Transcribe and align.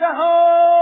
جهان 0.00 0.81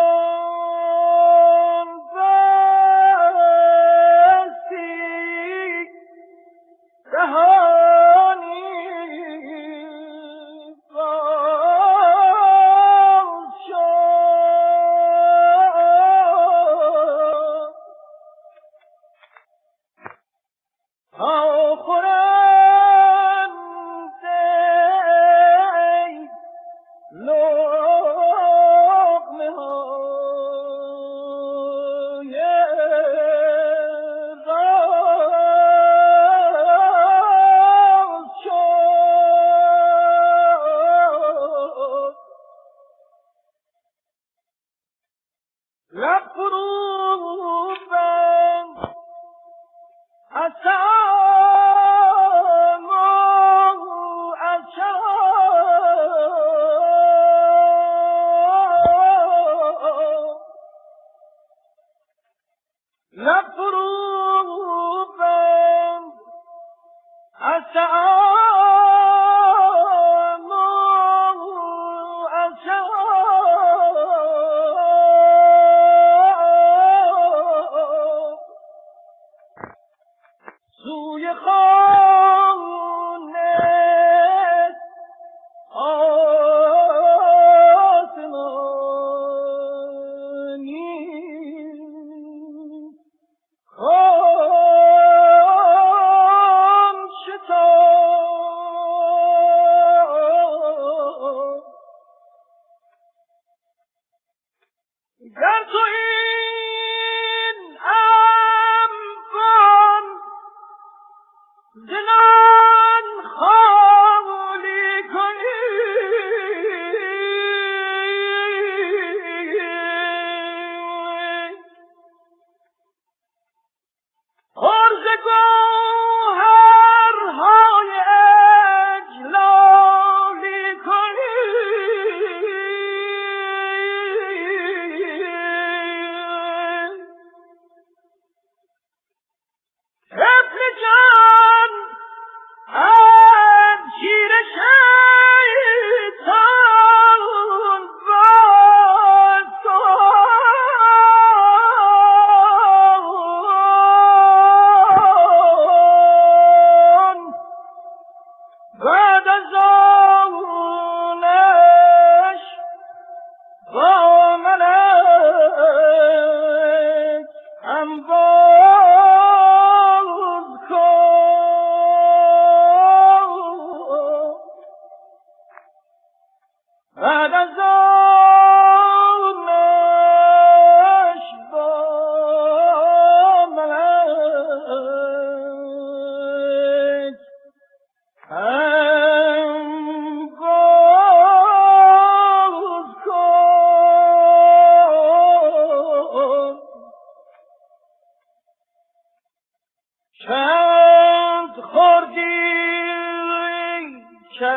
لب 63.89 63.89
فرو 63.89 63.95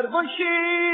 sarhoşum 0.03 0.92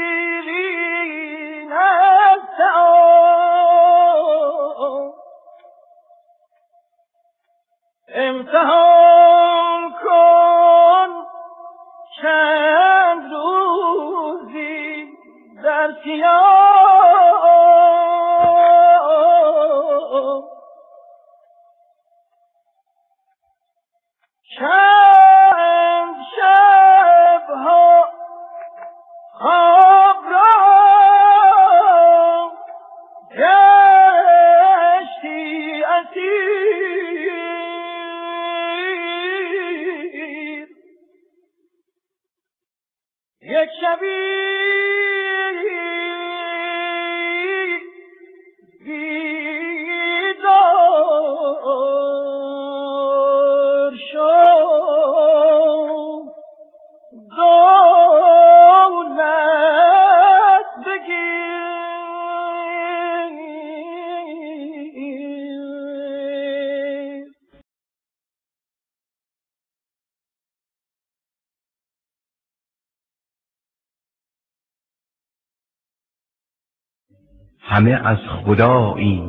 همه 77.70 78.00
از 78.04 78.18
خدایی 78.44 79.22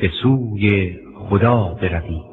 به 0.00 0.10
سوی 0.22 0.96
خدا 1.28 1.76
برویم. 1.82 2.27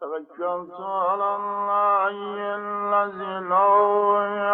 توكلت 0.00 0.80
على 0.80 1.36
الله 1.36 2.14
الذي 2.56 3.34
لا 3.48 3.72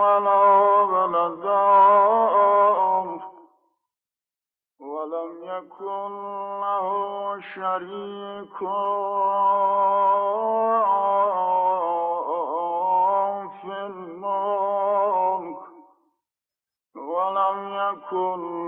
ولا 0.00 0.42
ولدا. 0.92 1.66
ولم 4.80 5.32
يكن 5.42 6.10
له 6.60 6.86
شريك. 7.54 8.58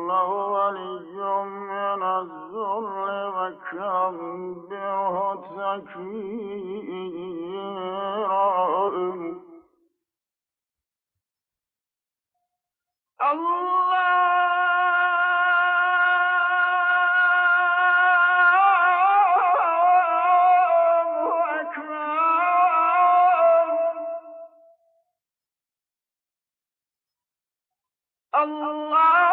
له 0.08 0.28
ولي 0.28 1.44
من 1.44 2.02
الذل 2.02 3.08
وكبره 3.36 5.16
تكبيرا 5.56 6.18
الله 28.42 29.27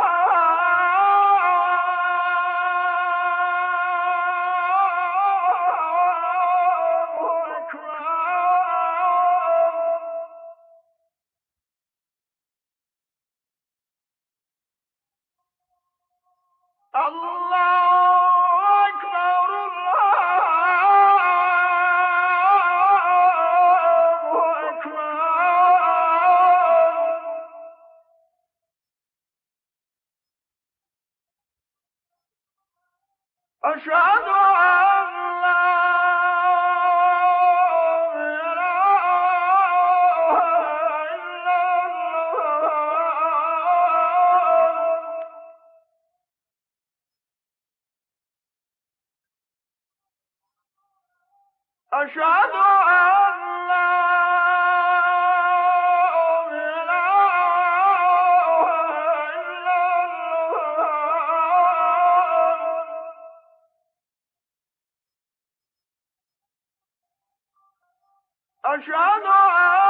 Ashana 68.65 69.84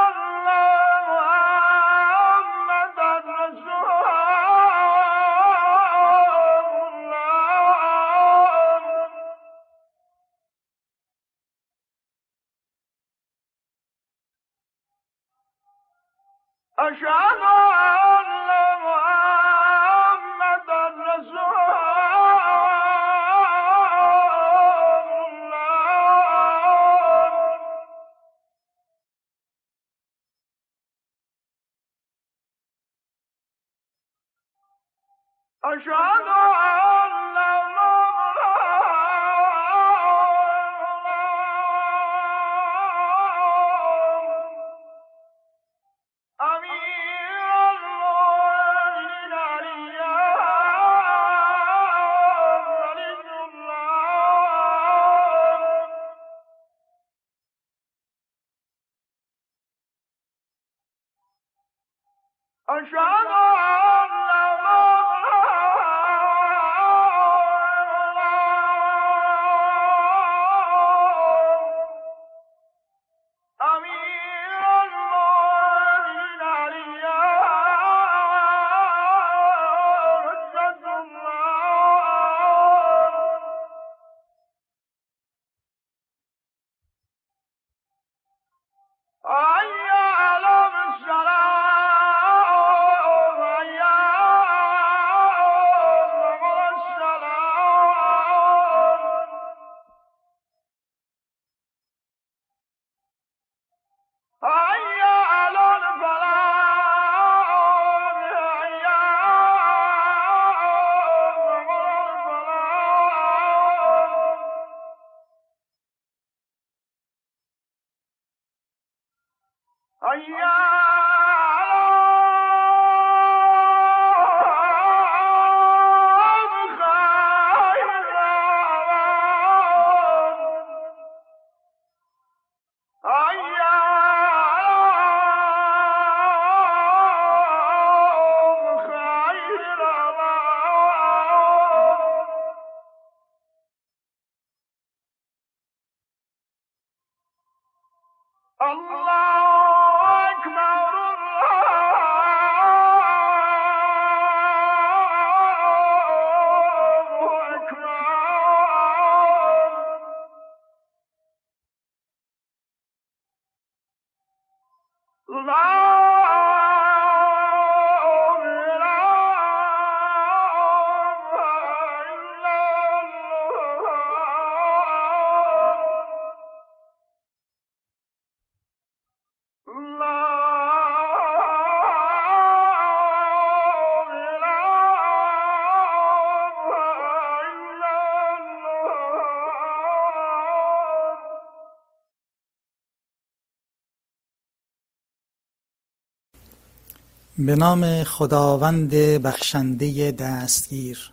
به 197.38 197.56
نام 197.56 198.04
خداوند 198.04 198.90
بخشنده 198.94 200.10
دستگیر. 200.10 201.10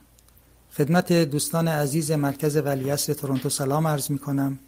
خدمت 0.78 1.14
دوستان 1.14 1.68
عزیز 1.68 2.12
مرکز 2.12 2.58
ولیعصر 2.58 3.14
تورنتو 3.14 3.50
سلام 3.50 3.88
عرض 3.88 4.12
می 4.12 4.18
کنم 4.18 4.60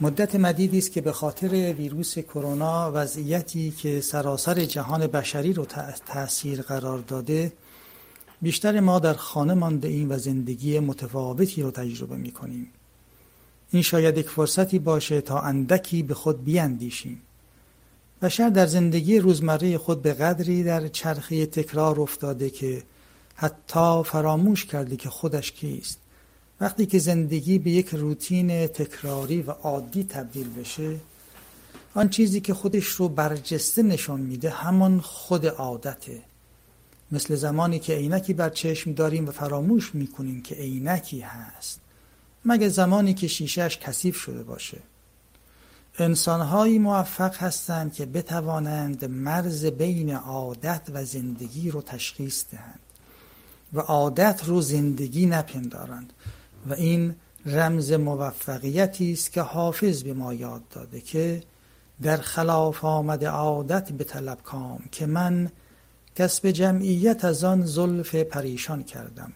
مدت 0.00 0.34
مدیدی 0.34 0.78
است 0.78 0.92
که 0.92 1.00
به 1.00 1.12
خاطر 1.12 1.48
ویروس 1.48 2.18
کرونا 2.18 2.92
وضعیتی 2.94 3.70
که 3.70 4.00
سراسر 4.00 4.64
جهان 4.64 5.06
بشری 5.06 5.52
رو 5.52 5.66
تاثیر 6.06 6.62
قرار 6.62 6.98
داده 6.98 7.52
بیشتر 8.42 8.80
ما 8.80 8.98
در 8.98 9.14
خانه 9.14 9.54
مانده 9.54 9.88
ایم 9.88 10.10
و 10.10 10.18
زندگی 10.18 10.80
متفاوتی 10.80 11.62
رو 11.62 11.70
تجربه 11.70 12.16
می 12.16 12.32
کنیم 12.32 12.70
این 13.70 13.82
شاید 13.82 14.18
یک 14.18 14.28
فرصتی 14.28 14.78
باشه 14.78 15.20
تا 15.20 15.40
اندکی 15.40 16.02
به 16.02 16.14
خود 16.14 16.44
بیاندیشیم. 16.44 17.22
بشر 18.22 18.48
در 18.48 18.66
زندگی 18.66 19.18
روزمره 19.18 19.78
خود 19.78 20.02
به 20.02 20.12
قدری 20.12 20.64
در 20.64 20.88
چرخه 20.88 21.46
تکرار 21.46 22.00
افتاده 22.00 22.50
که 22.50 22.82
حتی 23.34 24.02
فراموش 24.04 24.64
کرده 24.64 24.96
که 24.96 25.10
خودش 25.10 25.52
کیست. 25.52 25.98
وقتی 26.60 26.86
که 26.86 26.98
زندگی 26.98 27.58
به 27.58 27.70
یک 27.70 27.88
روتین 27.88 28.66
تکراری 28.66 29.42
و 29.42 29.50
عادی 29.50 30.04
تبدیل 30.04 30.48
بشه 30.50 30.96
آن 31.94 32.08
چیزی 32.08 32.40
که 32.40 32.54
خودش 32.54 32.86
رو 32.86 33.08
برجسته 33.08 33.82
نشان 33.82 34.20
میده 34.20 34.50
همان 34.50 35.00
خود 35.00 35.46
عادته. 35.46 36.22
مثل 37.12 37.34
زمانی 37.34 37.78
که 37.78 37.94
عینکی 37.94 38.32
بر 38.32 38.50
چشم 38.50 38.92
داریم 38.92 39.28
و 39.28 39.30
فراموش 39.30 39.94
می‌کنیم 39.94 40.42
که 40.42 40.54
عینکی 40.54 41.20
هست 41.20 41.80
مگه 42.44 42.68
زمانی 42.68 43.14
که 43.14 43.28
شیشهش 43.28 43.78
کثیف 43.78 44.16
شده 44.16 44.42
باشه. 44.42 44.78
انسانهایی 45.98 46.78
موفق 46.78 47.36
هستند 47.36 47.92
که 47.94 48.06
بتوانند 48.06 49.04
مرز 49.04 49.66
بین 49.66 50.14
عادت 50.14 50.80
و 50.94 51.04
زندگی 51.04 51.70
رو 51.70 51.82
تشخیص 51.82 52.44
دهند 52.50 52.80
و 53.72 53.80
عادت 53.80 54.42
رو 54.44 54.60
زندگی 54.60 55.26
نپندارند 55.26 56.12
و 56.66 56.72
این 56.72 57.14
رمز 57.46 57.92
موفقیتی 57.92 59.12
است 59.12 59.32
که 59.32 59.42
حافظ 59.42 60.02
به 60.02 60.14
ما 60.14 60.34
یاد 60.34 60.68
داده 60.68 61.00
که 61.00 61.42
در 62.02 62.16
خلاف 62.16 62.84
آمد 62.84 63.24
عادت 63.24 63.92
به 63.92 64.04
طلب 64.04 64.42
کام 64.42 64.82
که 64.92 65.06
من 65.06 65.50
کسب 66.16 66.50
جمعیت 66.50 67.24
از 67.24 67.44
آن 67.44 67.64
زلف 67.64 68.14
پریشان 68.14 68.82
کردم. 68.82 69.32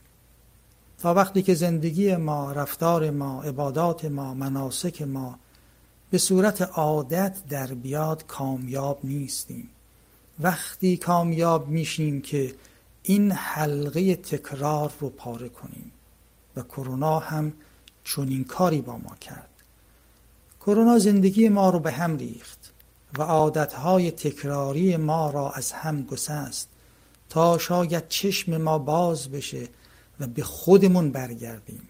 تا 0.99 1.14
وقتی 1.14 1.42
که 1.42 1.55
زندگی 1.55 2.16
ما 2.16 2.53
رفتار 2.53 3.11
ما 3.11 3.42
عبادات 3.42 4.05
ما 4.05 4.35
مناسک 4.35 5.03
ما 5.03 5.38
به 6.11 6.19
صورت 6.19 6.62
عادت 6.62 7.37
در 7.49 7.66
بیاد 7.66 8.27
کامیاب 8.27 9.01
نیستیم. 9.05 9.69
وقتی 10.40 10.97
کامیاب 10.97 11.69
میشیم 11.69 12.21
که 12.21 12.55
این 13.03 13.33
حلقه 13.33 14.16
تکرار 14.16 14.92
رو 15.01 15.09
پاره 15.09 15.49
کنیم. 15.49 15.92
و 16.57 16.62
کرونا 16.62 17.19
هم 17.19 17.53
چنین 18.05 18.45
کاری 18.45 18.81
با 18.81 18.97
ما 18.97 19.16
کرد. 19.21 19.49
کرونا 20.61 20.99
زندگی 20.99 21.49
ما 21.49 21.71
رو 21.71 21.79
به 21.79 21.92
هم 21.92 22.16
ریخت 22.16 22.73
و 23.19 23.23
عادتهای 23.23 24.11
تکراری 24.11 24.97
ما 24.97 25.31
را 25.31 25.51
از 25.51 25.73
هم 25.73 26.03
گسست 26.03 26.69
تا 27.29 27.59
شاید 27.59 28.09
چشم 28.09 28.57
ما 28.57 28.79
باز 28.79 29.29
بشه 29.29 29.69
و 30.21 30.27
به 30.27 30.42
خودمون 30.42 31.11
برگردیم. 31.11 31.88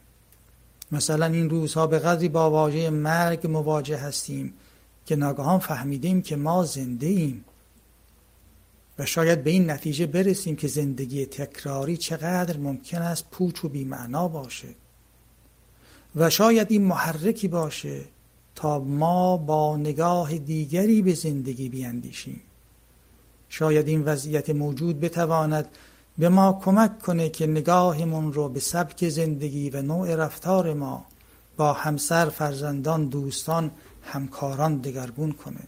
مثلا 0.93 1.27
این 1.27 1.51
روزها 1.51 1.87
به 1.87 1.99
قدری 1.99 2.29
با 2.29 2.51
واژه 2.51 2.91
مرگ 2.91 3.47
مواجه 3.47 3.97
هستیم 3.97 4.55
که 5.07 5.17
ناگهان 5.17 5.59
فهمیدیم 5.59 6.23
که 6.23 6.37
ما 6.37 6.65
زنده 6.65 7.07
ایم. 7.07 7.45
و 8.99 9.07
شاید 9.07 9.45
به 9.45 9.51
این 9.51 9.71
نتیجه 9.71 10.07
برسیم 10.07 10.57
که 10.57 10.69
زندگی 10.69 11.27
تکراری 11.27 11.97
چقدر 11.97 12.57
ممکن 12.57 13.03
است 13.03 13.31
پوچ 13.31 13.65
و 13.65 13.69
بیمعنا 13.69 14.29
باشه. 14.29 14.69
و 16.17 16.31
شاید 16.31 16.67
این 16.71 16.85
محرکی 16.85 17.49
باشه 17.49 18.01
تا 18.55 18.79
ما 18.79 19.37
با 19.37 19.77
نگاه 19.77 20.39
دیگری 20.39 21.03
به 21.03 21.15
زندگی 21.15 21.69
بیاندیشیم. 21.69 22.41
شاید 23.49 23.89
این 23.89 24.05
وضعیت 24.05 24.51
موجود 24.51 25.01
بتواند 25.01 25.69
به 26.19 26.29
ما 26.29 26.61
کمک 26.65 26.99
کنه 26.99 27.29
که 27.29 27.47
نگاهمون 27.47 28.33
رو 28.33 28.49
به 28.49 28.61
سبک 28.61 29.09
زندگی 29.09 29.71
و 29.71 29.83
نوع 29.83 30.15
رفتار 30.15 30.75
ما 30.75 31.07
با 31.57 31.73
همسر، 31.73 32.29
فرزندان، 32.29 33.07
دوستان، 33.07 33.71
همکاران 34.03 34.77
دگرگون 34.79 35.33
کنه 35.33 35.61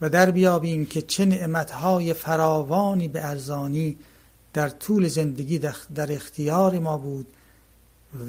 و 0.00 0.08
در 0.08 0.30
بیابیم 0.30 0.86
که 0.86 1.02
چه 1.02 1.24
نعمتهای 1.24 2.14
فراوانی 2.14 3.08
به 3.08 3.26
ارزانی 3.26 3.96
در 4.52 4.68
طول 4.68 5.08
زندگی 5.08 5.58
در 5.94 6.12
اختیار 6.12 6.78
ما 6.78 6.98
بود 6.98 7.26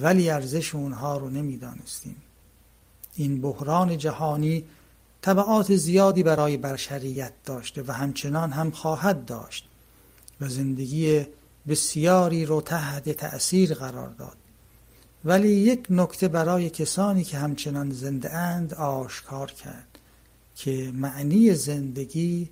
ولی 0.01 0.29
ارزش 0.29 0.75
اونها 0.75 1.17
رو 1.17 1.29
نمی‌دانستیم. 1.29 2.15
این 3.15 3.41
بحران 3.41 3.97
جهانی 3.97 4.63
طبعات 5.21 5.75
زیادی 5.75 6.23
برای 6.23 6.57
بشریت 6.57 7.33
داشته 7.45 7.83
و 7.87 7.91
همچنان 7.91 8.51
هم 8.51 8.71
خواهد 8.71 9.25
داشت. 9.25 9.69
و 10.41 10.49
زندگی 10.49 11.25
بسیاری 11.67 12.45
رو 12.45 12.61
تحت 12.61 13.09
تأثیر 13.09 13.73
قرار 13.73 14.09
داد. 14.09 14.37
ولی 15.25 15.49
یک 15.49 15.87
نکته 15.89 16.27
برای 16.27 16.69
کسانی 16.69 17.23
که 17.23 17.37
همچنان 17.37 17.91
زنده 17.91 18.33
اند 18.33 18.73
آشکار 18.73 19.51
کرد 19.51 19.99
که 20.55 20.91
معنی 20.93 21.53
زندگی 21.53 22.49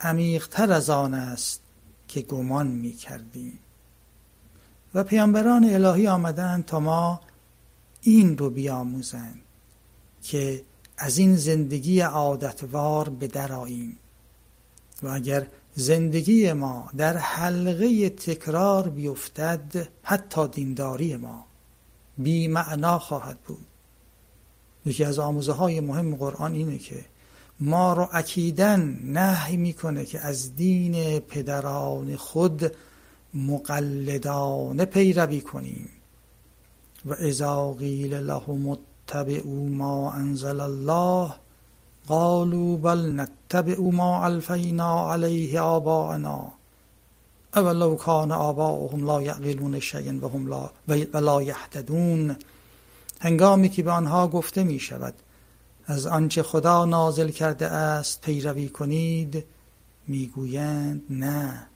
عمیقتر 0.00 0.72
از 0.72 0.90
آن 0.90 1.14
است 1.14 1.60
که 2.08 2.20
گمان 2.20 2.66
می 2.66 2.92
کردیم 2.92 3.58
و 4.94 5.04
پیامبران 5.04 5.64
الهی 5.64 6.08
آمدند 6.08 6.64
تا 6.64 6.80
ما 6.80 7.20
این 8.00 8.38
رو 8.38 8.50
بیاموزند 8.50 9.40
که 10.22 10.64
از 10.98 11.18
این 11.18 11.36
زندگی 11.36 12.00
عادتوار 12.00 13.08
به 13.08 13.26
دراییم 13.26 13.98
و 15.02 15.08
اگر 15.08 15.46
زندگی 15.78 16.52
ما 16.52 16.90
در 16.96 17.16
حلقه 17.16 18.10
تکرار 18.10 18.88
بیفتد 18.88 19.88
حتی 20.02 20.48
دینداری 20.48 21.16
ما 21.16 21.44
بی 22.18 22.48
معنا 22.48 22.98
خواهد 22.98 23.38
بود. 23.40 23.66
یکی 24.86 25.04
از 25.04 25.18
آموزه 25.18 25.52
های 25.52 25.80
مهم 25.80 26.16
قرآن 26.16 26.52
اینه 26.52 26.78
که 26.78 27.04
ما 27.60 27.92
رو 27.92 28.08
اکیدن 28.12 28.98
نهی 29.04 29.56
می‌کنه 29.56 30.04
که 30.04 30.20
از 30.20 30.56
دین 30.56 31.20
پدران 31.20 32.16
خود 32.16 32.72
مقلدانه 33.34 34.84
پیروی 34.84 35.40
کنیم. 35.40 35.88
و 37.06 37.12
اذا 37.12 37.72
قیل 37.72 38.14
لهم 38.14 38.68
اتبعوا 38.68 39.68
ما 39.68 40.12
انزل 40.12 40.60
الله 40.60 41.34
قالوا 42.06 42.76
بل 42.76 43.12
نتبع 43.20 43.80
ما 43.80 44.24
الفینا 44.24 45.12
علیه 45.12 45.60
آباءنا. 45.60 46.52
اولو 47.56 47.94
کان 47.94 48.32
آباؤهم 48.32 49.06
لا 49.06 49.22
یعقلون 49.22 49.80
شیئا 49.80 50.18
و 50.22 50.28
هم 50.28 50.46
لا 50.46 50.70
و 50.88 51.16
لا 51.18 51.42
یهتدون 51.42 52.36
هنگامی 53.20 53.68
که 53.68 53.82
به 53.82 53.90
آنها 53.90 54.28
گفته 54.28 54.64
می 54.64 54.78
شود 54.78 55.14
از 55.86 56.06
آنچه 56.06 56.42
خدا 56.42 56.84
نازل 56.84 57.30
کرده 57.30 57.66
است 57.66 58.20
پیروی 58.20 58.68
کنید 58.68 59.44
می‌گویند 60.08 61.02
نه. 61.10 61.66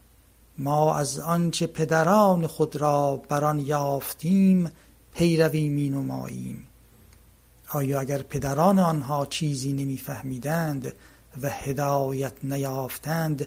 ما 0.58 0.94
از 0.94 1.18
آنچه 1.18 1.66
پدران 1.66 2.46
خود 2.46 2.76
را 2.76 3.22
بر 3.28 3.44
آن 3.44 3.58
یافتیم 3.60 4.70
پیروی 5.14 5.68
می 5.68 5.90
نماییم. 5.90 6.66
آیا 7.72 8.00
اگر 8.00 8.22
پدران 8.22 8.78
آنها 8.78 9.26
چیزی 9.26 9.72
نمیفهمیدند 9.72 10.92
و 11.42 11.48
هدایت 11.50 12.32
نیافتند 12.42 13.46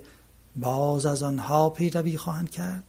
باز 0.55 1.05
از 1.05 1.23
آنها 1.23 1.69
پیروی 1.69 2.17
خواهند 2.17 2.49
کرد؟ 2.49 2.83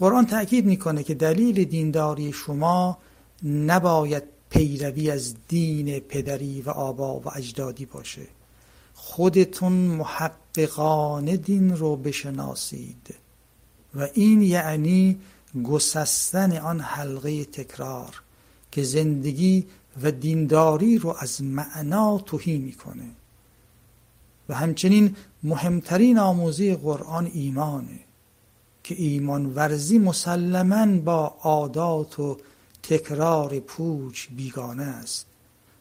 قرآن 0.00 0.26
تأکید 0.26 0.64
می‌کنه 0.64 1.02
که 1.02 1.14
دلیل 1.14 1.64
دینداری 1.64 2.32
شما 2.32 2.98
نباید 3.44 4.22
پیروی 4.50 5.10
از 5.10 5.34
دین 5.48 6.00
پدری 6.00 6.62
و 6.62 6.70
آبا 6.70 7.20
و 7.20 7.36
اجدادی 7.36 7.86
باشه. 7.86 8.26
خودتون 8.94 9.72
محققانه 9.72 11.36
دین 11.36 11.76
رو 11.76 11.96
بشناسید 11.96 13.14
و 13.94 14.08
این 14.14 14.42
یعنی 14.42 15.18
گسستن 15.64 16.56
آن 16.56 16.80
حلقه 16.80 17.44
تکرار 17.44 18.22
که 18.72 18.82
زندگی 18.82 19.66
و 20.02 20.10
دینداری 20.10 20.98
رو 20.98 21.16
از 21.18 21.42
معنا 21.42 22.18
توهی 22.18 22.58
می‌کنه. 22.58 23.10
و 24.48 24.54
همچنین 24.54 25.16
مهمترین 25.42 26.18
آموزه 26.18 26.76
قرآن 26.76 27.30
ایمانه 27.34 27.98
که 28.84 28.94
ایمان 28.98 29.46
ورزی 29.46 29.98
مسلما 29.98 30.86
با 31.00 31.36
عادات 31.42 32.20
و 32.20 32.38
تکرار 32.82 33.60
پوچ 33.60 34.28
بیگانه 34.36 34.82
است 34.82 35.26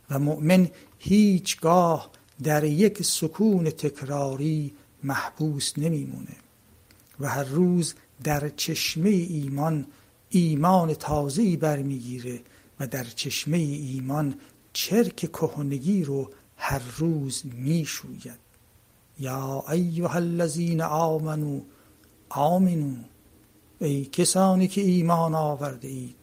و 0.10 0.20
مؤمن 0.20 0.70
هیچگاه 1.00 2.10
در 2.44 2.64
یک 2.64 3.04
سکون 3.04 3.70
تکراری 3.70 4.74
محبوس 5.04 5.74
نمیمونه 5.78 6.36
و 7.20 7.30
هر 7.30 7.44
روز 7.44 7.94
در 8.24 8.50
چشمه 8.50 9.10
ایمان 9.10 9.86
ایمان 10.30 10.94
تازه‌ای 10.94 11.58
برمیگیره 11.58 12.40
و 12.82 12.88
در 12.88 13.04
چشمه 13.04 13.58
ایمان 13.58 14.36
چرک 14.74 15.16
کهنگی 15.16 16.04
رو 16.04 16.30
هر 16.58 16.82
روز 16.98 17.44
می‌شوید. 17.46 18.40
یا 19.20 19.64
ایها 19.72 20.14
الذین 20.14 20.82
آمنو 20.82 21.62
آمنو 22.30 22.96
ای 23.80 24.06
کسانی 24.06 24.68
که 24.68 24.82
ایمان 24.82 25.36
آورده 25.36 25.88
اید 25.88 26.16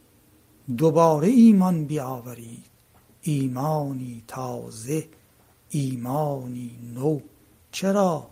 دوباره 0.76 1.28
ایمان 1.28 1.84
بیاورید. 1.84 2.64
ایمانی 3.22 4.24
تازه 4.26 5.08
ایمانی 5.70 6.78
نو. 6.94 7.20
چرا؟ 7.72 8.30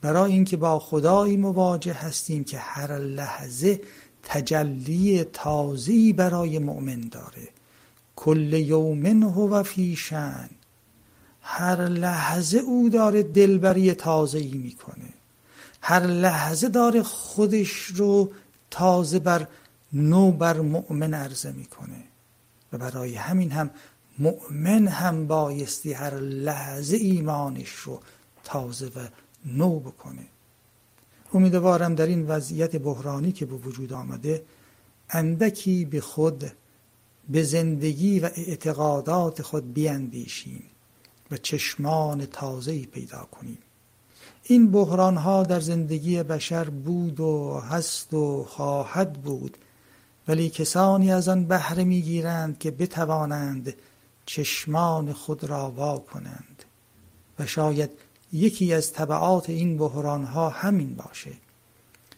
برای 0.00 0.32
اینکه 0.32 0.56
با 0.56 0.78
خدایی 0.78 1.36
مواجه 1.36 1.92
هستیم 1.92 2.44
که 2.44 2.58
هر 2.58 2.98
لحظه 2.98 3.80
تجلی 4.22 5.24
تازه‌ای 5.24 6.12
برای 6.12 6.58
مؤمن 6.58 7.00
داره. 7.00 7.48
کل 8.16 8.52
یومن 8.52 9.22
هو 9.22 9.62
فی 9.62 9.96
شن 9.96 10.50
هر 11.42 11.88
لحظه 11.88 12.58
او 12.58 12.88
داره 12.88 13.22
دلبری 13.22 13.94
تازه‌ای 13.94 14.58
می‌کنه. 14.58 15.14
هر 15.82 16.06
لحظه 16.06 16.68
داره 16.68 17.02
خودش 17.02 17.72
رو 17.72 18.32
تازه 18.70 19.18
بر 19.18 19.46
نو 19.92 20.32
بر 20.32 20.60
مؤمن 20.60 21.14
عرضه 21.14 21.52
می‌کنه. 21.52 22.04
و 22.72 22.78
برای 22.78 23.14
همین 23.14 23.50
هم 23.50 23.70
مؤمن 24.18 24.88
هم 24.88 25.26
بایستی 25.26 25.92
هر 25.92 26.14
لحظه 26.20 26.96
ایمانش 26.96 27.70
رو 27.70 28.00
تازه 28.44 28.86
و 28.86 29.08
نو 29.46 29.80
بکنه. 29.80 30.26
امیدوارم 31.34 31.94
در 31.94 32.06
این 32.06 32.26
وضعیت 32.26 32.76
بحرانی 32.76 33.32
که 33.32 33.46
به 33.46 33.54
وجود 33.54 33.92
آمده 33.92 34.42
اندکی 35.10 35.84
به 35.84 36.00
خود 36.00 36.52
به 37.28 37.42
زندگی 37.42 38.20
و 38.20 38.30
اعتقادات 38.34 39.42
خود 39.42 39.72
بیاندیشیم 39.72 40.64
و 41.30 41.36
چشمان 41.36 42.26
تازه‌ای 42.26 42.86
پیدا 42.86 43.28
کنیم. 43.32 43.58
این 44.42 44.70
بحران 44.70 45.16
ها 45.16 45.42
در 45.42 45.60
زندگی 45.60 46.22
بشر 46.22 46.64
بود 46.64 47.20
و 47.20 47.60
هست 47.70 48.14
و 48.14 48.44
خواهد 48.44 49.12
بود 49.12 49.56
ولی 50.28 50.50
کسانی 50.50 51.12
از 51.12 51.28
آن 51.28 51.44
بهره 51.44 51.84
می‌گیرند 51.84 52.58
که 52.58 52.70
بتوانند 52.70 53.74
چشمان 54.26 55.12
خود 55.12 55.44
را 55.44 55.70
وا 55.70 55.98
کنند 55.98 56.64
و 57.38 57.46
شاید 57.46 57.90
یکی 58.32 58.74
از 58.74 58.92
طبعات 58.92 59.50
این 59.50 59.78
بحران 59.78 60.24
ها 60.24 60.48
همین 60.48 60.94
باشه. 60.94 61.32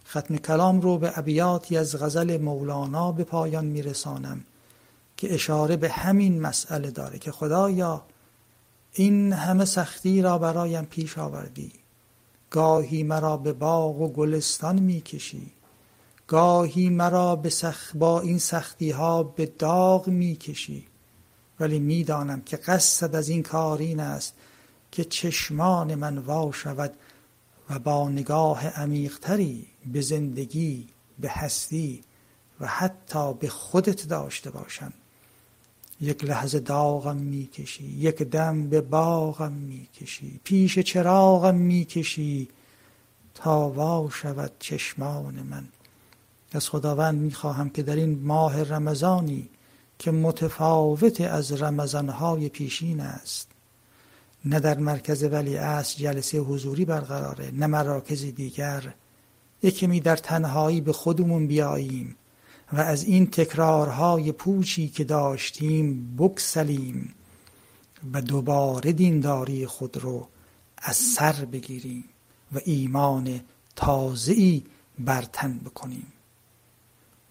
ختم 0.08 0.36
کلام 0.36 0.80
رو 0.80 0.98
به 0.98 1.18
ابیاتی 1.18 1.76
از 1.76 1.96
غزل 1.96 2.36
مولانا 2.36 3.12
به 3.12 3.24
پایان 3.24 3.64
میرسانم 3.64 4.44
که 5.16 5.34
اشاره 5.34 5.76
به 5.76 5.90
همین 5.90 6.40
مسئله 6.40 6.90
داره 6.90 7.18
که 7.18 7.32
خدایا 7.32 8.02
این 8.92 9.32
همه 9.32 9.64
سختی 9.64 10.22
را 10.22 10.38
برایم 10.38 10.84
پیش 10.84 11.18
آوردی. 11.18 11.72
گاهی 12.50 13.02
مرا 13.02 13.36
به 13.36 13.52
باغ 13.52 14.00
و 14.00 14.08
گلستان 14.08 14.78
می‌کشی. 14.78 15.52
گاهی 16.26 16.88
مرا 16.88 17.36
به 17.36 17.50
سخ 17.50 17.96
با 17.96 18.20
این 18.20 18.38
سختی 18.38 18.90
ها 18.90 19.22
به 19.22 19.46
داغ 19.46 20.08
می‌کشی. 20.08 20.86
ولی 21.60 21.78
می‌دانم 21.78 22.40
که 22.40 22.56
قصد 22.56 23.14
از 23.14 23.28
این 23.28 23.42
کار 23.42 23.78
این 23.78 24.00
است 24.00 24.34
که 24.94 25.04
چشمان 25.04 25.94
من 25.94 26.18
وا 26.18 26.52
شود 26.52 26.92
و 27.70 27.78
با 27.78 28.08
نگاه 28.08 28.66
عمیقتری 28.66 29.66
به 29.92 30.00
زندگی 30.00 30.88
به 31.18 31.30
هستی 31.30 32.04
و 32.60 32.66
حتی 32.66 33.34
به 33.34 33.48
خودت 33.48 34.08
داشته 34.08 34.50
باشم. 34.50 34.92
یک 36.00 36.24
لحظه 36.24 36.60
داغم 36.60 37.16
می‌کشی 37.16 37.84
یک 37.84 38.22
دم 38.22 38.68
به 38.68 38.80
باغم 38.80 39.52
می‌کشی 39.52 40.40
پیش 40.44 40.78
چراغم 40.78 41.54
می‌کشی 41.54 42.48
تا 43.34 43.68
وا 43.68 44.10
شود 44.12 44.52
چشمان 44.58 45.34
من. 45.34 45.68
از 46.52 46.68
خداوند 46.68 47.20
می‌خواهم 47.20 47.70
که 47.70 47.82
در 47.82 47.96
این 47.96 48.18
ماه 48.22 48.62
رمضانی 48.62 49.48
که 49.98 50.10
متفاوت 50.10 51.20
از 51.20 51.62
رمضانهای 51.62 52.48
پیشین 52.48 53.00
است 53.00 53.53
نه 54.44 54.60
در 54.60 54.78
مرکز 54.78 55.24
ولی 55.24 55.56
است 55.56 55.96
جلسه 55.96 56.38
حضوری 56.38 56.84
برقراره 56.84 57.50
نه 57.50 57.66
مراکز 57.66 58.24
دیگر. 58.24 58.94
یکمی 59.62 60.00
در 60.00 60.16
تنهایی 60.16 60.80
به 60.80 60.92
خودمون 60.92 61.46
بیاییم 61.46 62.16
و 62.72 62.80
از 62.80 63.04
این 63.04 63.26
تکرارهای 63.26 64.32
پوچی 64.32 64.88
که 64.88 65.04
داشتیم 65.04 66.16
بکسلیم 66.18 67.14
و 68.12 68.20
دوباره 68.20 68.92
دینداری 68.92 69.66
خود 69.66 69.96
رو 69.96 70.28
از 70.78 70.96
سر 70.96 71.32
بگیریم 71.32 72.04
و 72.52 72.60
ایمان 72.64 73.40
تازه‌ای 73.76 74.62
بر 74.98 75.22
تن 75.22 75.58
بکنیم. 75.58 76.06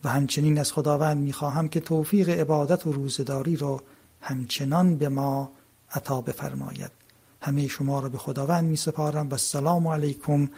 و 0.04 0.10
همچنین 0.10 0.60
از 0.60 0.72
خداوند 0.72 1.18
می‌خواهم 1.18 1.70
که 1.70 1.80
توفیق 1.80 2.30
عبادت 2.30 2.88
و 2.88 2.92
روزداری 2.92 3.56
رو 3.56 3.82
همچنان 4.22 4.96
به 4.96 5.10
ما 5.10 5.52
عطا 5.92 6.22
بفرماید. 6.22 7.03
همه 7.44 7.68
شما 7.68 8.00
را 8.00 8.10
به 8.10 8.18
خداوند 8.18 8.64
می 8.64 8.76
سپارم 8.76 9.30
و 9.30 9.34
السلام 9.34 9.88
علیکم 9.88 10.50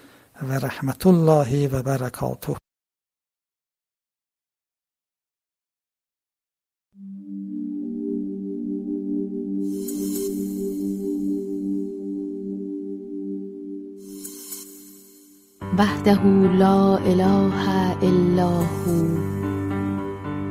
و 0.42 0.54
رحمت 0.54 1.08
الله 1.08 1.68
و 1.68 1.84
برکاته. 1.84 2.56
وحده 15.78 16.26
لا 16.58 16.98
اله 16.98 17.98
الا 18.02 18.50
هو 18.50 19.26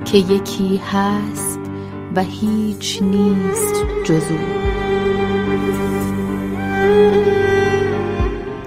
که 0.04 0.18
یکی 0.18 0.76
هست 0.76 1.58
و 2.16 2.22
هیچ 2.22 3.02
نیست 3.02 3.74
جزو. 4.04 4.38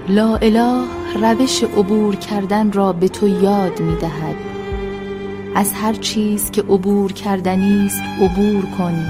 لا 0.08 0.36
اله 0.36 0.84
روش 1.22 1.64
عبور 1.64 2.16
کردن 2.16 2.72
را 2.72 2.92
به 2.92 3.08
تو 3.08 3.28
یاد 3.28 3.80
می 3.80 3.96
دهد. 3.96 4.36
از 5.54 5.72
هر 5.72 5.92
چیز 5.92 6.50
که 6.50 6.62
عبور 6.62 7.12
کردنی 7.12 7.86
است 7.86 8.02
عبور 8.20 8.64
کن 8.78 9.06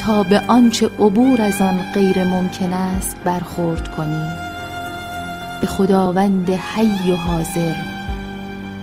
تا 0.00 0.22
به 0.22 0.40
آنچه 0.48 0.86
عبور 0.86 1.42
از 1.42 1.60
آن 1.60 1.80
غیر 1.94 2.24
ممکن 2.24 2.72
است 2.72 3.16
برخورد 3.24 3.96
کنی. 3.96 4.28
به 5.60 5.66
خداوند 5.66 6.50
حی 6.50 7.12
و 7.12 7.16
حاضر 7.16 7.74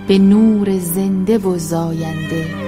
به 0.08 0.17
نور 0.17 0.80
زنده 0.80 1.38
و 1.38 1.58
زاینده 1.58 2.61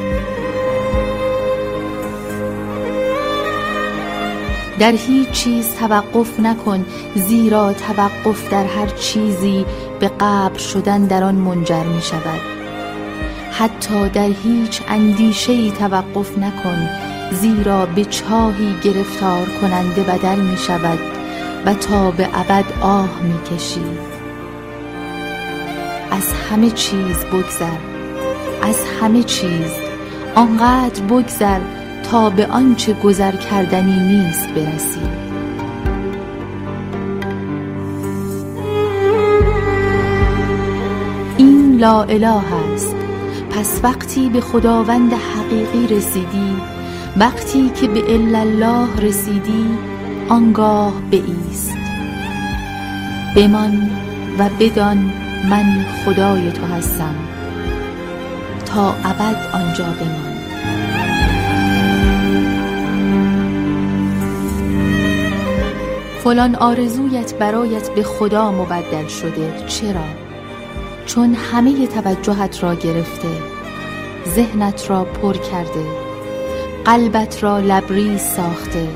در 4.84 4.92
هیچ 4.92 5.30
چیز 5.32 5.76
توقف 5.76 6.40
نکن 6.40 6.86
زیرا 7.16 7.74
توقف 7.74 8.50
در 8.50 8.66
هر 8.66 8.88
چیزی 8.88 9.66
به 10.00 10.08
قبر 10.08 10.58
شدن 10.58 11.06
در 11.06 11.24
آن 11.24 11.36
منجر 11.36 11.84
می 11.84 12.02
شود 12.02 12.42
حتی 13.52 14.10
در 14.10 14.30
هیچ 14.44 14.82
اندیشه‌ای 14.88 15.72
توقف 15.72 16.38
نکن 16.38 16.90
زیرا 17.32 17.86
به 17.86 18.06
چاهی 18.06 18.76
گرفتار 18.84 19.46
کننده 19.62 20.04
بدل 20.04 20.40
می 20.40 20.58
شود 20.58 21.00
و 21.66 21.74
تا 21.74 22.12
به 22.12 22.30
ابد 22.34 22.66
آه 22.82 23.22
می 23.22 23.58
کشی 23.58 23.86
از 26.12 26.34
همه 26.34 26.72
چیز 26.72 27.18
بگذر 27.26 27.78
از 28.62 28.78
همه 29.02 29.24
چیز 29.24 29.72
آنقدر 30.36 31.04
بگذر 31.04 31.83
تا 32.04 32.30
به 32.30 32.48
آنچه 32.48 32.94
گذر 32.94 33.32
کردنی 33.32 34.00
نیست 34.00 34.50
برسی. 34.50 35.00
این 41.38 41.78
لا 41.78 42.04
اله 42.04 42.54
است. 42.74 42.96
پس 43.52 43.80
وقتی 43.84 44.30
به 44.30 44.42
خداوند 44.42 45.14
حقیقی 45.14 45.96
رسیدی 45.96 46.56
وقتی 47.18 47.70
که 47.70 47.88
به 47.88 48.14
الا 48.14 48.40
الله 48.40 48.88
رسیدی 49.02 49.66
آنگاه 50.30 50.94
به 51.12 51.18
ایست 51.18 51.78
بمان 53.36 53.90
و 54.40 54.50
بدان 54.60 54.98
من 55.50 55.86
خدای 56.06 56.52
تو 56.52 56.66
هستم. 56.66 57.16
تا 58.66 58.96
ابد 59.04 59.50
آنجا 59.54 59.86
بمان. 59.86 60.33
فلان 66.24 66.56
آرزویت 66.56 67.34
برایت 67.34 67.90
به 67.90 68.04
خدا 68.04 68.52
مبدل 68.52 69.08
شده. 69.08 69.54
چرا؟ 69.68 70.06
چون 71.06 71.36
همه 71.36 71.88
توجهت 71.88 72.64
را 72.64 72.76
گرفته 72.76 73.28
ذهنت 74.36 74.90
را 74.90 75.04
پر 75.04 75.34
کرده 75.34 75.86
قلبت 76.86 77.44
را 77.44 77.60
لبریز 77.60 78.22
ساخته. 78.22 78.88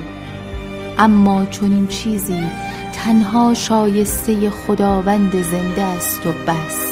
اما 0.98 1.46
چون 1.46 1.72
این 1.72 1.88
چیزی 1.88 2.44
تنها 2.94 3.54
شایسته 3.54 4.50
خداوند 4.50 5.32
زنده 5.32 5.84
است 5.84 6.28
و 6.28 6.30
بس. 6.32 6.88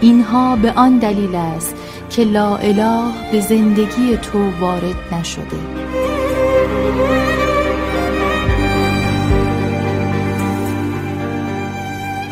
اینها 0.00 0.56
به 0.56 0.72
آن 0.72 0.98
دلیل 0.98 1.34
است 1.34 1.76
که 2.10 2.24
لا 2.24 2.56
اله 2.56 3.32
به 3.32 3.40
زندگی 3.40 4.16
تو 4.16 4.50
وارد 4.60 4.96
نشده. 5.12 5.58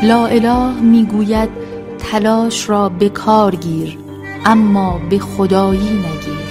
لا 0.03 0.25
اله 0.25 0.81
می‌گوید 0.81 1.49
تلاش 1.99 2.69
را 2.69 2.89
به 2.89 3.09
کار 3.09 3.55
گیر 3.55 3.97
اما 4.45 4.99
به 5.09 5.19
خدایی 5.19 5.79
نگیر. 5.79 6.47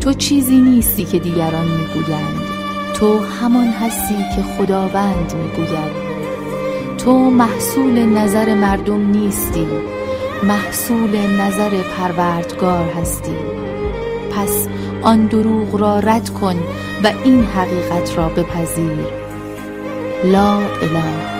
تو 0.00 0.12
چیزی 0.12 0.60
نیستی 0.60 1.04
که 1.04 1.18
دیگران 1.18 1.66
می‌گویند 1.66 2.40
تو 2.94 3.18
همان 3.18 3.68
هستی 3.68 4.16
که 4.36 4.42
خداوند 4.42 5.34
می‌گوید. 5.34 6.08
تو 6.98 7.12
محصول 7.30 8.06
نظر 8.06 8.54
مردم 8.54 9.10
نیستی 9.10 9.66
محصول 10.42 11.16
نظر 11.40 11.70
پروردگار 11.70 12.84
هستی. 12.84 13.36
پس 14.36 14.68
آن 15.02 15.26
دروغ 15.26 15.76
را 15.80 15.98
رد 15.98 16.30
کن 16.30 16.56
و 17.04 17.12
این 17.24 17.44
حقیقت 17.44 18.18
را 18.18 18.28
بپذیر. 18.28 18.98
لا 20.24 20.56
اله. 20.56 21.38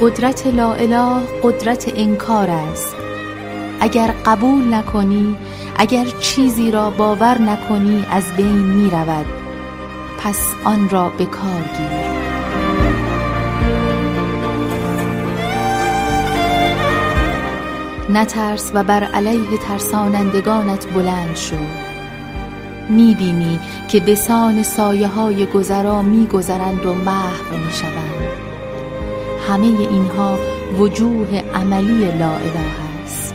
قدرت 0.00 0.46
لا 0.46 0.72
اله 0.72 1.20
قدرت 1.42 1.92
انکار 1.96 2.50
است. 2.50 2.96
اگر 3.80 4.14
قبول 4.26 4.74
نکنی 4.74 5.36
اگر 5.76 6.06
چیزی 6.20 6.70
را 6.70 6.90
باور 6.90 7.38
نکنی 7.38 8.06
از 8.10 8.24
بین 8.36 8.58
می 8.58 8.90
رود 8.90 9.26
پس 10.18 10.54
آن 10.64 10.88
را 10.88 11.08
به 11.18 11.26
کار 11.26 11.62
گیر. 11.78 12.15
نترس 18.16 18.70
و 18.74 18.84
بر 18.84 19.04
علیه 19.04 19.58
ترسانندگانت 19.68 20.86
بلند 20.86 21.36
شو. 21.36 21.56
می‌بینی 22.88 23.60
که 23.88 24.00
بسان 24.00 24.62
سایه 24.62 25.08
های 25.08 25.46
گذرا 25.46 26.02
میگذرند 26.02 26.86
و 26.86 26.94
محو 26.94 27.56
می‌شوند. 27.66 28.26
همه 29.48 29.66
اینها 29.66 30.38
وجوه 30.78 31.42
عملی 31.54 32.04
لا 32.18 32.30
اله 32.30 32.76
است 33.04 33.34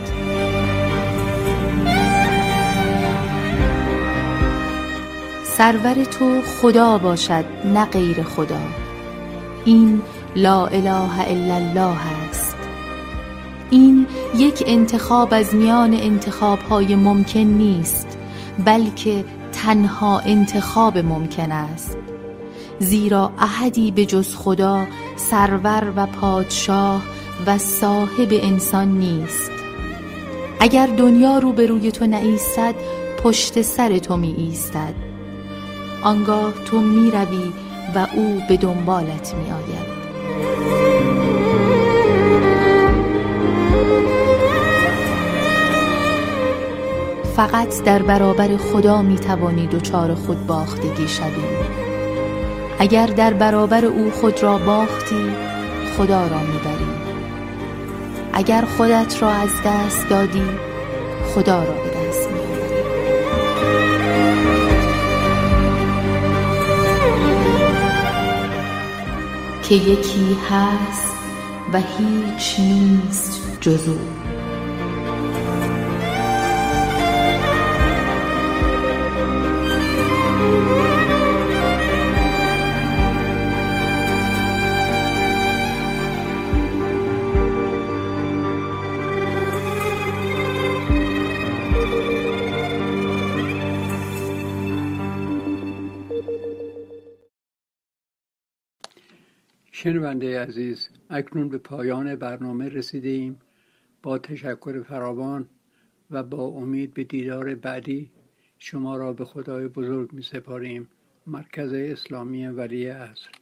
سرور 5.44 6.04
تو 6.04 6.42
خدا 6.42 6.98
باشد 6.98 7.44
نه 7.64 7.84
غیر 7.84 8.22
خدا. 8.22 8.60
این 9.64 10.02
لا 10.36 10.66
اله 10.66 11.30
الا 11.30 11.54
الله 11.54 11.96
است. 12.30 12.41
این 13.72 14.06
یک 14.36 14.64
انتخاب 14.66 15.28
از 15.32 15.54
میان 15.54 15.94
انتخاب 15.94 16.58
های 16.58 16.94
ممکن 16.94 17.40
نیست 17.40 18.18
بلکه 18.64 19.24
تنها 19.52 20.18
انتخاب 20.18 20.98
ممکن 20.98 21.52
است. 21.52 21.98
زیرا 22.78 23.32
احدی 23.38 23.90
به 23.90 24.04
جز 24.04 24.36
خدا 24.36 24.86
سرور 25.16 25.92
و 25.96 26.06
پادشاه 26.06 27.02
و 27.46 27.58
صاحب 27.58 28.28
انسان 28.30 28.88
نیست. 28.88 29.52
اگر 30.60 30.86
دنیا 30.86 31.38
رو 31.38 31.52
به 31.52 31.66
روی 31.66 31.92
تو 31.92 32.06
نایستد 32.06 32.74
پشت 33.24 33.62
سر 33.62 33.98
تو 33.98 34.16
می 34.16 34.34
ایستد 34.38 34.94
آنگاه 36.02 36.52
تو 36.64 36.80
می 36.80 37.10
روی 37.10 37.52
و 37.94 38.06
او 38.14 38.42
به 38.48 38.56
دنبالت 38.56 39.34
می 39.34 39.50
آید 39.50 40.91
فقط 47.36 47.82
در 47.84 48.02
برابر 48.02 48.56
خدا 48.56 49.02
می 49.02 49.16
توانی 49.16 49.66
دچار 49.66 50.14
خود 50.14 50.46
باختگی 50.46 51.08
شوی. 51.08 51.72
اگر 52.78 53.06
در 53.06 53.32
برابر 53.32 53.84
او 53.84 54.10
خود 54.10 54.42
را 54.42 54.58
باختی 54.58 55.30
خدا 55.96 56.26
را 56.26 56.38
می‌بری. 56.38 56.92
اگر 58.32 58.64
خودت 58.76 59.22
را 59.22 59.28
از 59.28 59.50
دست 59.64 60.08
دادی 60.08 60.44
خدا 61.34 61.64
را 61.64 61.72
به 61.72 62.08
دست 62.08 62.28
میآوری. 62.28 62.82
که 69.62 69.74
یکی 69.74 70.36
هست 70.50 71.21
و 71.72 71.80
هیچ 71.80 72.60
نیست 72.60 73.58
جز 73.60 73.88
او. 73.88 73.98
شنونده 99.72 100.40
عزیز 100.40 100.88
اکنون 101.14 101.48
به 101.48 101.58
پایان 101.58 102.16
برنامه 102.16 102.68
رسیده 102.68 103.08
ایم 103.08 103.40
با 104.02 104.18
تشکر 104.18 104.82
فراوان 104.82 105.48
و 106.10 106.22
با 106.22 106.44
امید 106.44 106.94
به 106.94 107.04
دیدار 107.04 107.54
بعدی 107.54 108.10
شما 108.58 108.96
را 108.96 109.12
به 109.12 109.24
خدای 109.24 109.68
بزرگ 109.68 110.12
می 110.12 110.22
سپاریم 110.22 110.88
مرکز 111.26 111.72
اسلامی 111.72 112.46
ولی 112.46 112.86
عصر. 112.86 113.41